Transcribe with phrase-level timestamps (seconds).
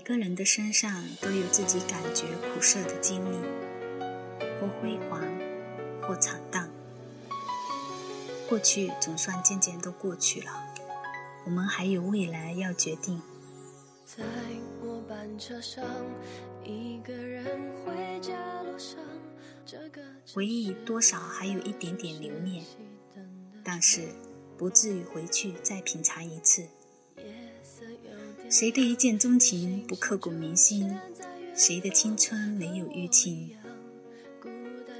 [0.00, 3.36] 每个人的身上都有自己感觉苦涩的经历，
[4.58, 5.20] 或辉煌，
[6.00, 6.70] 或惨淡。
[8.48, 10.50] 过去总算渐渐都过去了，
[11.44, 13.20] 我们还有未来要决定。
[14.06, 14.24] 在
[14.82, 15.84] 末班车上，
[16.64, 17.44] 一个人
[17.84, 18.98] 回家路上，
[20.32, 22.64] 回忆多少还有一点点留念，
[23.62, 24.08] 但是
[24.56, 26.66] 不至于回去再品尝一次。
[28.50, 30.98] 谁的一见钟情不刻骨铭心？
[31.54, 33.48] 谁的青春没有淤青？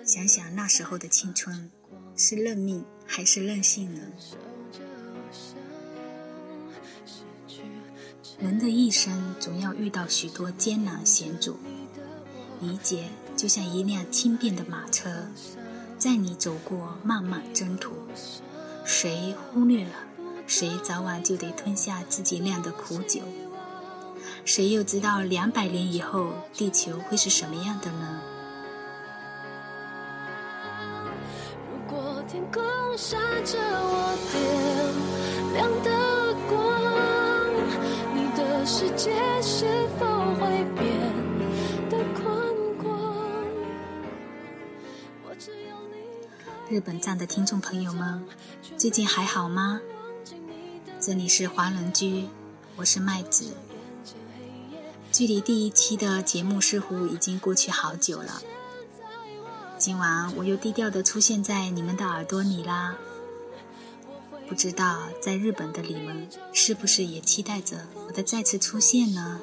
[0.04, 1.68] 想想那时候的青春，
[2.14, 4.00] 是认命还是任性呢？
[8.38, 11.56] 人的一生总要遇到许多艰难险阻，
[12.60, 15.26] 理解就像一辆轻便的马车，
[15.98, 17.96] 载你走过漫漫征途。
[18.85, 20.10] 谁忽略了？
[20.51, 23.20] 谁早晚就得吞下自己酿的苦酒？
[24.45, 28.20] 谁又知道两百年以后地球会是什么样的呢？
[31.70, 32.60] 如果天空
[32.98, 34.42] 下着我点
[35.54, 36.59] 亮的光，
[38.12, 40.82] 你的世界是否会变
[41.88, 42.26] 得宽
[42.76, 43.46] 广？
[46.68, 48.24] 日本站的听众朋友们，
[48.76, 49.80] 最近还好吗？
[51.01, 52.29] 这里是华人居，
[52.76, 53.54] 我是麦子。
[55.10, 58.42] 距离第一期的节目似乎已经过去好久了。
[59.79, 62.98] 今晚我又低调的出现在你们的耳朵里啦。
[64.47, 69.41] 不知道在日本的你们是不是也期待着我的再次出现呢？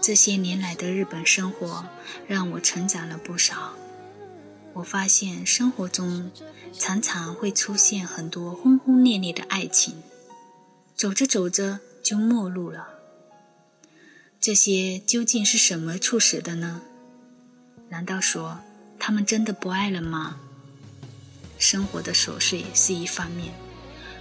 [0.00, 1.84] 这些年来的日本生活
[2.26, 3.74] 让我成长了不少。
[4.74, 6.30] 我发现生活中。
[6.78, 10.02] 常常会出现很多轰轰烈烈的爱情，
[10.94, 12.86] 走着走着就陌路了。
[14.38, 16.82] 这些究竟是什么促使的呢？
[17.88, 18.60] 难道说
[18.98, 20.38] 他们真的不爱了吗？
[21.58, 23.52] 生活的琐碎是一方面，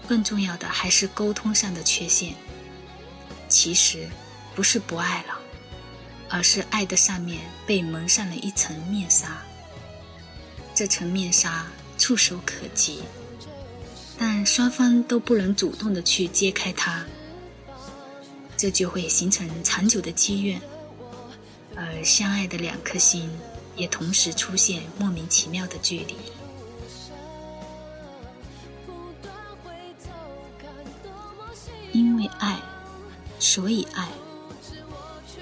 [0.08, 2.34] 更重要的还是沟通上的缺陷。
[3.48, 4.08] 其实
[4.56, 5.38] 不是不爱了，
[6.30, 9.44] 而是爱的上面被蒙上了一层面纱。
[10.78, 11.66] 这层面纱。
[11.98, 13.00] 触手可及，
[14.20, 17.04] 但双方都不能主动的去揭开它，
[18.56, 20.62] 这就会形成长久的积怨，
[21.76, 23.28] 而相爱的两颗心
[23.76, 26.16] 也同时出现莫名其妙的距离。
[31.92, 32.62] 因为爱，
[33.40, 34.08] 所以爱。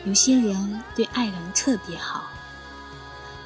[0.06, 2.24] 有些人对爱人特别好，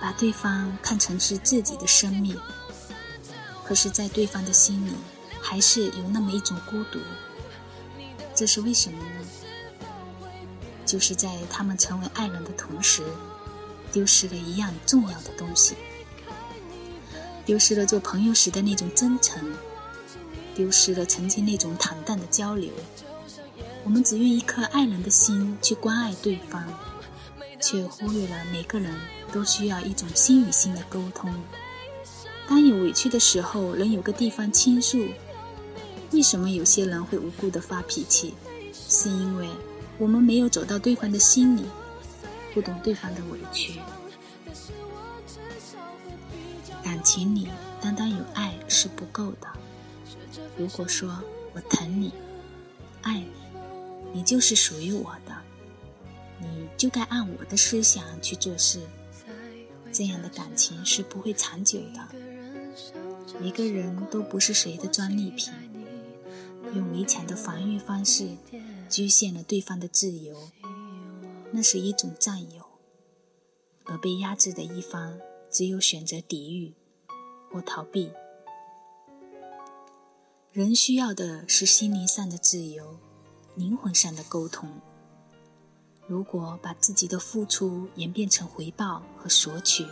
[0.01, 2.37] 把对方看成是自己的生命。
[3.63, 4.93] 可是，在对方的心里，
[5.41, 6.99] 还是有那么一种孤独。
[8.33, 9.89] 这是为什么呢？
[10.85, 13.03] 就是在他们成为爱人的同时，
[13.91, 15.75] 丢失了一样重要的东西，
[17.45, 19.55] 丢失了做朋友时的那种真诚，
[20.55, 22.71] 丢失了曾经那种坦荡的交流。
[23.83, 26.67] 我们只用一颗爱人的心去关爱对方，
[27.59, 28.93] 却忽略了每个人
[29.31, 31.33] 都需要一种心与心的沟通。
[32.47, 35.05] 当有委屈的时候，能有个地方倾诉。
[36.11, 38.33] 为什么有些人会无故的发脾气？
[38.73, 39.47] 是因为
[39.99, 41.65] 我们没有走到对方的心里，
[42.53, 43.79] 不懂对方的委屈。
[46.83, 47.47] 感情里
[47.79, 49.47] 单单有爱是不够的。
[50.57, 51.15] 如果说
[51.53, 52.11] 我疼你、
[53.03, 53.29] 爱你，
[54.11, 55.35] 你就是属于我的，
[56.39, 58.79] 你就该按我的思想去做事，
[59.91, 62.07] 这样的感情是不会长久的。
[63.39, 65.53] 每个人都不是谁的专利品，
[66.73, 68.37] 用围墙的防御方式
[68.89, 70.35] 局限了对方的自由，
[71.51, 72.63] 那是一种占有，
[73.85, 75.19] 而被压制的一方
[75.49, 76.73] 只有选择抵御
[77.51, 78.11] 或逃避。
[80.51, 82.97] 人需要的是心灵上的自由，
[83.55, 84.69] 灵魂上的沟通。
[86.09, 89.85] 如果把自己的付出演变成回报和索取，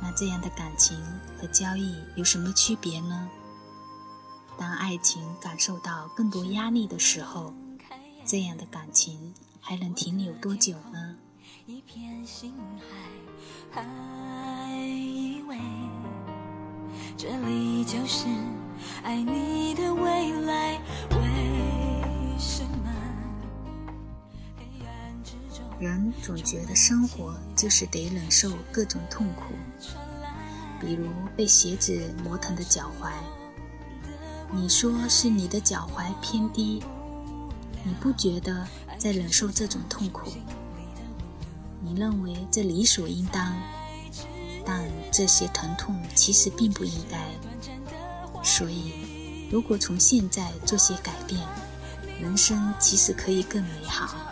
[0.00, 0.98] 那这样的感情
[1.38, 3.28] 和交易有什么区别呢？
[4.56, 7.52] 当爱情感受到更多压力的时候，
[8.24, 11.16] 这样的感情还能停留多久呢？
[11.66, 12.54] 一片心
[13.70, 15.58] 海，还以为
[17.14, 18.26] 这里就是
[19.02, 20.80] 爱你的未来。
[21.10, 22.64] 为什
[25.78, 29.54] 人总觉得生活就是得忍受各种痛苦，
[30.80, 33.12] 比如被鞋子磨疼的脚踝，
[34.50, 36.82] 你说是你的脚踝偏低，
[37.84, 38.66] 你不觉得
[38.98, 40.32] 在忍受这种痛苦？
[41.80, 43.54] 你认为这理所应当，
[44.64, 44.82] 但
[45.12, 47.30] 这些疼痛其实并不应该。
[48.42, 51.40] 所以，如果从现在做些改变，
[52.20, 54.27] 人生其实可以更美好。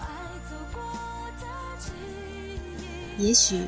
[3.18, 3.66] 也许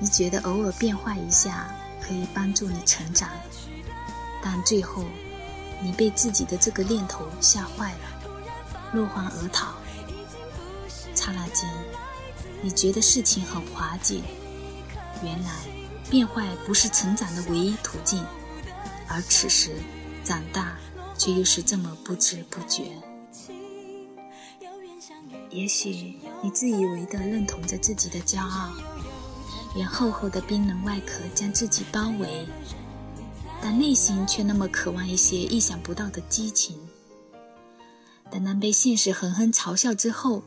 [0.00, 3.28] 你觉得偶尔变化一下可以帮助你成长，
[4.42, 5.04] 但最后
[5.82, 8.32] 你被自己的这个念头吓坏了，
[8.92, 9.74] 落荒而逃。
[11.14, 11.70] 刹那间，
[12.62, 14.22] 你觉得事情很滑稽。
[15.22, 15.50] 原来
[16.10, 18.24] 变坏不是成长的唯一途径，
[19.08, 19.70] 而此时
[20.24, 20.76] 长大
[21.16, 22.90] 却又是这么不知不觉。
[25.50, 28.72] 也许你自以为的认同着自己的骄傲，
[29.76, 32.46] 用厚厚的冰冷外壳将自己包围，
[33.60, 36.76] 但内心却那么渴望一些意想不到的激情。
[38.28, 40.42] 等当被现实狠狠嘲笑之后，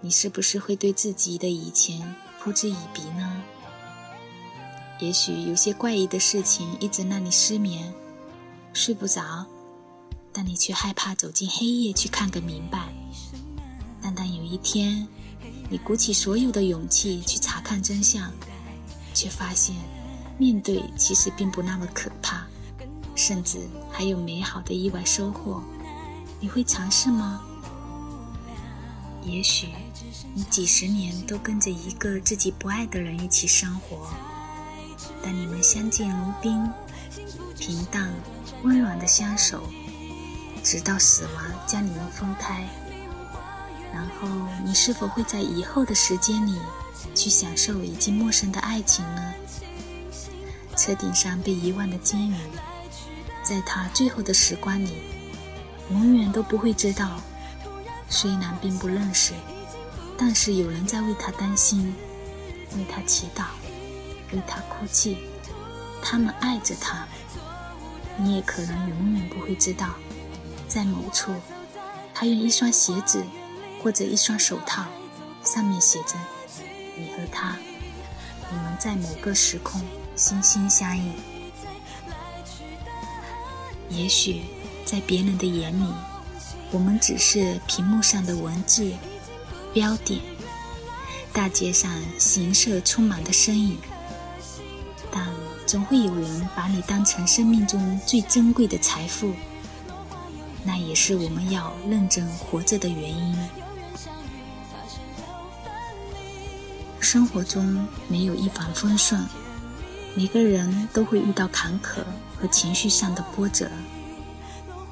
[0.00, 3.42] 你是不是会对自己的以前嗤之以鼻呢？
[5.00, 7.92] 也许有些怪异的事情一直让你失眠、
[8.72, 9.44] 睡不着，
[10.32, 12.88] 但你却害怕走进黑夜去看个明白。
[14.00, 15.06] 但当有一天，
[15.68, 18.30] 你鼓起所有的勇气去查看真相，
[19.12, 19.74] 却发现
[20.38, 22.46] 面对其实并不那么可怕，
[23.14, 23.58] 甚至
[23.90, 25.62] 还有美好的意外收获，
[26.38, 27.40] 你会尝试吗？
[29.24, 29.70] 也许
[30.34, 34.08] 你几十年都跟着一个自己不爱的人一起生活，
[35.20, 36.64] 但你们相敬如宾，
[37.58, 38.12] 平淡
[38.62, 39.64] 温暖的相守，
[40.62, 42.68] 直到死亡将你们分开。
[43.96, 44.28] 然后，
[44.62, 46.58] 你是否会在以后的时间里
[47.14, 49.32] 去享受已经陌生的爱情呢？
[50.76, 52.36] 车顶上被遗忘的金鱼，
[53.42, 54.98] 在他最后的时光里，
[55.90, 57.22] 永远都不会知道，
[58.10, 59.32] 虽然并不认识，
[60.18, 61.94] 但是有人在为他担心，
[62.76, 63.44] 为他祈祷，
[64.30, 65.16] 为他哭泣。
[66.02, 67.08] 他们爱着他，
[68.18, 69.94] 你也可能永远不会知道，
[70.68, 71.34] 在某处，
[72.12, 73.24] 他用一双鞋子。
[73.86, 74.84] 或者一双手套，
[75.44, 76.16] 上面写着
[76.98, 77.56] “你和他，
[78.50, 79.80] 你们在某个时空
[80.16, 81.12] 心心相印”。
[83.88, 84.42] 也许
[84.84, 85.86] 在别人的眼里，
[86.72, 88.92] 我们只是屏幕上的文字
[89.72, 90.20] 标点，
[91.32, 93.78] 大街上行色匆忙的身影，
[95.12, 95.28] 但
[95.64, 99.32] 总会有人把你当成生命中最珍贵的财富。
[100.64, 103.38] 那也是我们要认真活着的原因。
[107.16, 109.18] 生活中没有一帆风顺，
[110.14, 112.04] 每个人都会遇到坎坷
[112.36, 113.70] 和情绪上的波折，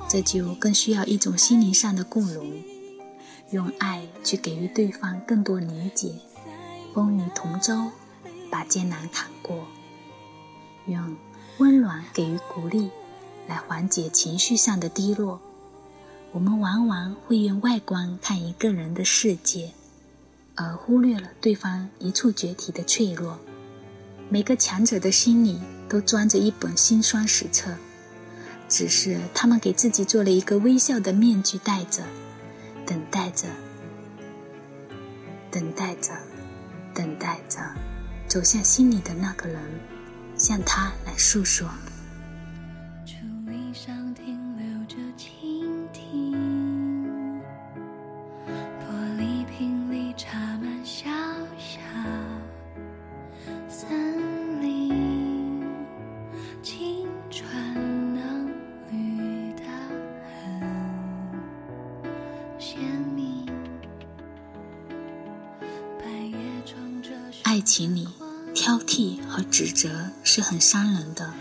[0.09, 2.51] 这就更需要一种心灵上的共融，
[3.51, 6.15] 用爱去给予对方更多理解，
[6.95, 7.91] 风雨同舟，
[8.51, 9.67] 把艰难扛过，
[10.87, 11.19] 用
[11.59, 12.89] 温暖给予鼓励，
[13.47, 15.39] 来缓解情绪上的低落。
[16.33, 19.73] 我们往往会用外观看一个人的世界。
[20.55, 23.39] 而忽略了对方一触绝体的脆弱。
[24.29, 27.75] 每个强者的心里都装着一本辛酸史册，
[28.69, 32.03] 只是他们给自己做了一个微笑的面具，戴着，
[32.87, 33.47] 等待着，
[35.51, 36.13] 等待着，
[36.95, 37.59] 等待着，
[38.27, 39.61] 走向心里的那个人，
[40.37, 41.69] 向他来诉说。
[67.55, 68.09] 爱情里，
[68.53, 71.33] 挑剔和指责是很伤人的。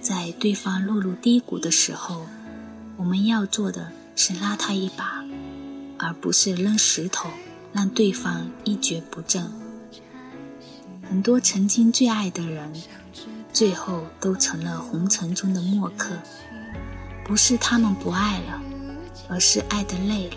[0.00, 2.26] 在对方落入低谷的时候，
[2.96, 5.24] 我们要做的是拉他一把，
[5.98, 7.28] 而不是扔石头
[7.72, 9.50] 让对方一蹶不振。
[11.08, 12.72] 很多曾经最爱的人，
[13.52, 16.14] 最后都成了红尘中的墨客。
[17.24, 18.62] 不是他们不爱了，
[19.28, 20.36] 而是爱的累了，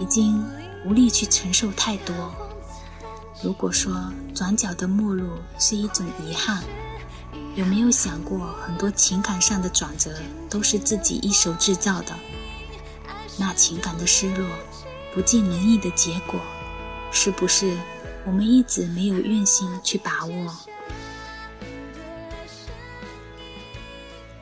[0.00, 0.42] 已经
[0.84, 2.34] 无力去承受太多。
[3.42, 3.92] 如果说
[4.34, 6.62] 转角的陌路是一种遗憾，
[7.56, 10.10] 有没有想过很多情感上的转折
[10.48, 12.14] 都是自己一手制造的？
[13.38, 14.48] 那情感的失落、
[15.12, 16.40] 不尽人意的结果，
[17.10, 17.76] 是不是
[18.24, 20.54] 我们一直没有用心去把握？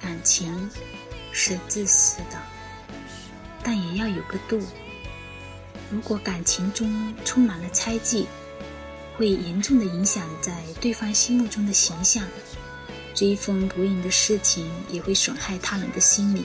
[0.00, 0.70] 感情
[1.32, 2.38] 是自私的，
[3.62, 4.60] 但也要有个度。
[5.90, 8.26] 如果感情中充满了猜忌，
[9.22, 12.26] 会严重的影响在对方心目中的形象。
[13.14, 16.44] 追风不应的事情也会损害他人的心理，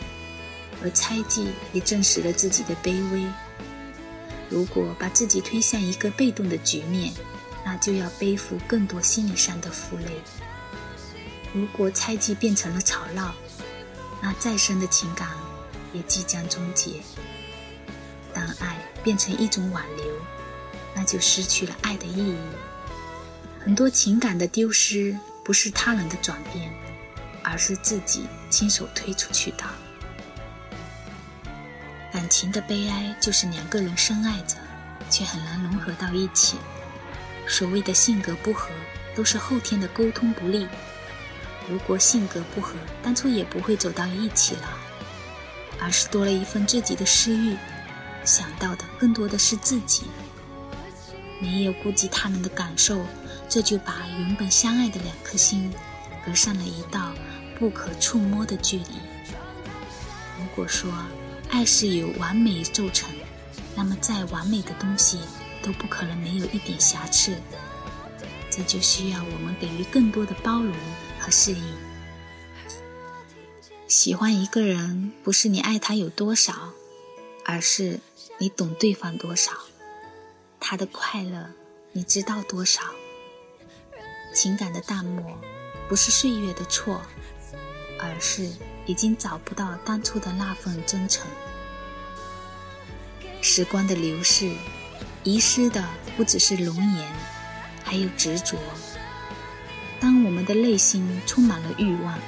[0.84, 3.26] 而猜忌也证实了自己的卑微。
[4.48, 7.12] 如果把自己推向一个被动的局面，
[7.66, 10.22] 那就要背负更多心理上的负累。
[11.56, 13.34] 如果猜忌变成了吵闹，
[14.22, 15.30] 那再深的情感
[15.94, 17.02] 也即将终结。
[18.36, 20.06] 当爱变成一种挽留，
[20.94, 22.36] 那就失去了爱的意义。
[23.68, 25.14] 很多情感的丢失。
[25.44, 26.72] 不是他人的转变，
[27.44, 29.64] 而是自己亲手推出去的。
[32.14, 34.56] 感情的悲哀就是两个人深爱着，
[35.10, 36.58] 却很难融合到一起。
[37.46, 38.70] 所谓的性格不合，
[39.14, 40.66] 都是后天的沟通不利。
[41.70, 44.70] 如果性格不合，当初也不会走到一起了，
[45.80, 47.58] 而是多了一份自己的私欲，
[48.24, 50.04] 想到的更多的是自己，
[51.42, 53.06] 没有顾及他人的感受。
[53.50, 55.74] 这就把原本相爱的两颗心
[56.26, 57.14] 隔上了一道
[57.58, 58.86] 不可触摸的距离。
[60.38, 60.92] 如果说
[61.50, 63.10] 爱是由完美构成，
[63.76, 65.20] 那么再完美的东西
[65.62, 67.36] 都不可能没有一点瑕疵。
[68.50, 70.74] 这就需要我们给予更多的包容
[71.20, 71.64] 和适应。
[73.88, 76.74] 喜欢一个人，不是你爱他有多少，
[77.46, 78.00] 而是
[78.40, 79.52] 你懂对方多少，
[80.60, 81.52] 他的快乐
[81.94, 82.82] 你知道多少。
[84.38, 85.36] 情感的淡漠，
[85.90, 87.02] 不是岁月的错，
[88.00, 88.48] 而是
[88.86, 91.26] 已经找不到当初的那份真诚。
[93.42, 94.54] 时光的流逝，
[95.24, 95.84] 遗失的
[96.16, 97.12] 不只是容颜，
[97.84, 98.60] 还有执着。
[100.00, 102.20] 当我们的内心充满了欲望，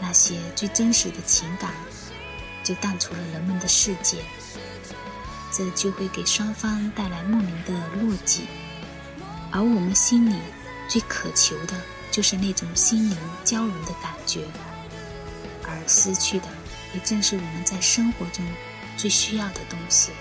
[0.00, 1.74] 那些最真实的情感
[2.62, 4.24] 就淡出了人们的世界，
[5.52, 8.44] 这就会给双方带来莫名的落寂，
[9.52, 10.36] 而我们心里。
[10.88, 11.74] 最渴求的
[12.10, 14.44] 就是那种心灵交融的感觉，
[15.64, 16.46] 而失去的
[16.92, 18.44] 也正是我们在生活中
[18.96, 20.12] 最需要的东西。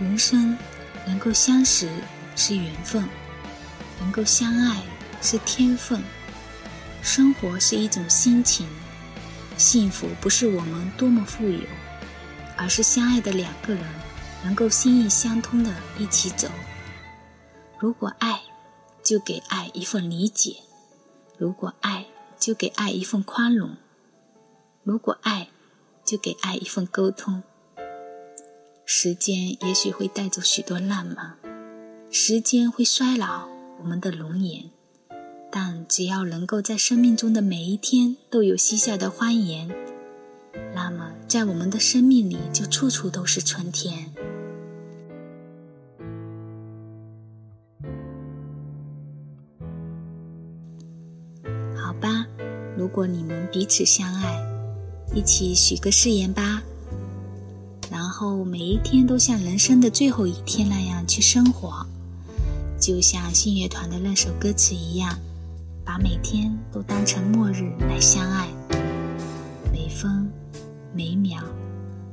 [0.00, 0.58] 人生
[1.06, 1.88] 能够相识
[2.34, 3.08] 是缘分，
[4.00, 4.82] 能够相爱
[5.20, 6.02] 是天分。
[7.02, 8.66] 生活是一种心情，
[9.56, 11.60] 幸福不是我们多么富有，
[12.56, 13.84] 而是相爱的两个人
[14.42, 16.48] 能够心意相通的一起走。
[17.82, 18.42] 如果爱，
[19.02, 20.62] 就给爱一份理解；
[21.36, 22.06] 如果爱，
[22.38, 23.70] 就给爱一份宽容；
[24.84, 25.48] 如果爱，
[26.04, 27.42] 就给爱一份沟通。
[28.84, 31.36] 时间也许会带走许多浪漫，
[32.08, 33.48] 时间会衰老
[33.80, 34.70] 我们的容颜，
[35.50, 39.68] 但只要能够在生命中的每一天都有嬉笑的欢颜，
[40.72, 44.14] 那么在我们的生命里就处处都是春天。
[52.92, 54.38] 果你们彼此相爱，
[55.14, 56.62] 一起许个誓言吧，
[57.90, 61.86] 然后每一天都像人生的最后一天那样去生活，
[62.78, 65.18] 就像信乐团的那首歌词一样，
[65.86, 68.46] 把每天都当成末日来相爱，
[69.72, 70.30] 每分
[70.94, 71.42] 每秒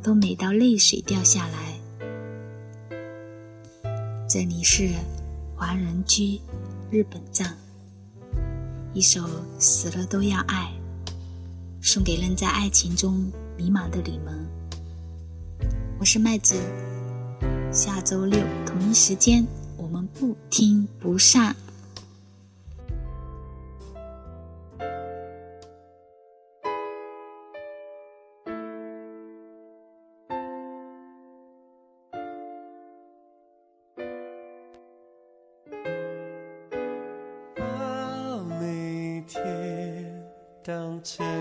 [0.01, 1.77] 都美到泪水掉下来。
[4.29, 4.91] 这里是
[5.57, 6.39] 华人居
[6.89, 7.53] 日本藏。
[8.91, 9.22] 一首
[9.60, 10.74] 《死了都要爱》，
[11.79, 14.50] 送给仍在爱情中迷茫的你们。
[16.00, 16.55] 我是麦子，
[17.72, 19.46] 下周六同一时间，
[19.77, 21.55] 我们不听不散。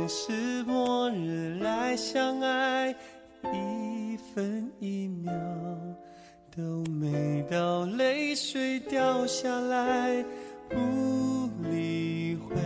[0.09, 2.97] 是末日来相爱，
[3.53, 5.31] 一分一秒
[6.57, 10.25] 都美到泪水掉下来，
[10.71, 12.57] 不理会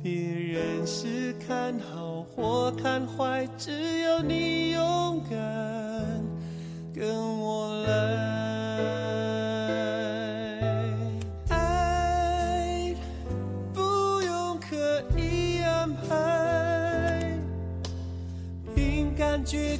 [0.00, 5.38] 别人是看好或看坏，只要你勇敢
[6.94, 9.09] 跟我来。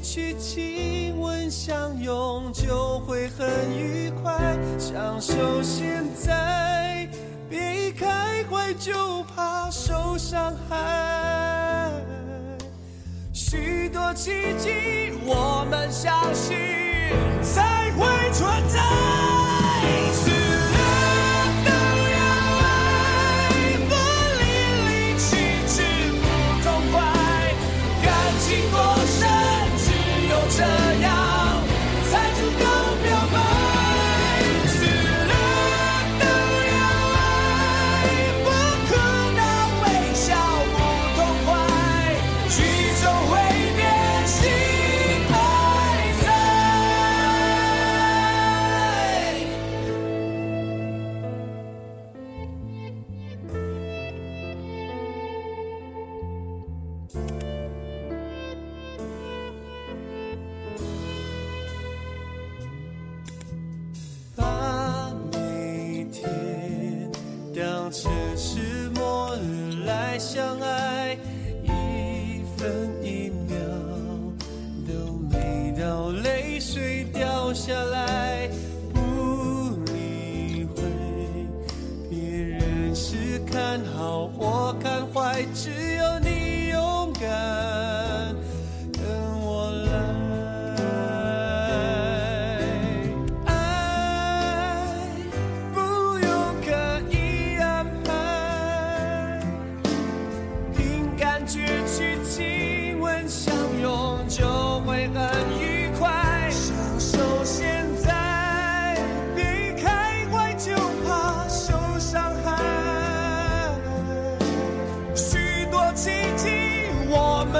[0.02, 4.58] 去亲吻相拥，就会很愉快。
[4.78, 7.08] 享受现在，
[7.48, 11.92] 别一开怀，就怕受伤害。
[13.32, 16.56] 许多奇迹，我们相信
[17.42, 19.49] 才会存在。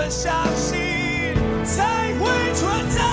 [0.09, 0.79] 相信
[1.65, 3.10] 才会存在。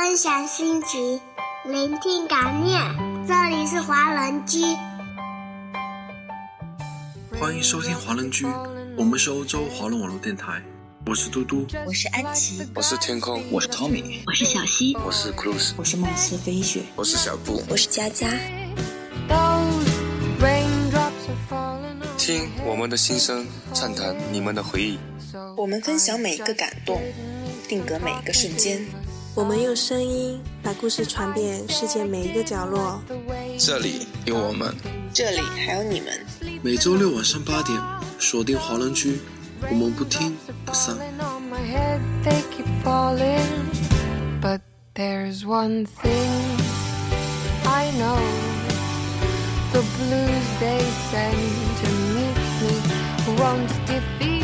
[0.00, 1.20] 分享心情，
[1.64, 2.80] 聆听感念。
[3.26, 4.62] 这里是华人居，
[7.36, 8.46] 欢迎收听华人居。
[8.96, 10.62] 我们是欧洲华人网络电台。
[11.04, 18.28] 我是嘟嘟，我是安琪，我是天空，我是 Tommy，我是小溪，我是 Cruz，我是梦思飞雪，我是小布，我是佳佳。
[22.16, 24.96] 听我们的心声，畅谈你们的回忆。
[25.56, 27.02] 我们分享每一个感动，
[27.66, 28.86] 定格每一个瞬间。
[29.38, 33.00] 我们用声音把故事传遍世界每一个角落。
[33.56, 34.74] 这里有我们，
[35.14, 36.26] 这里还有你们。
[36.60, 37.80] 每周六晚上八点，
[38.18, 39.20] 锁定华人区，
[39.70, 40.96] 我们不听不散。
[49.70, 51.38] The blues they send
[51.78, 52.74] to meet me
[53.38, 54.37] won't defeat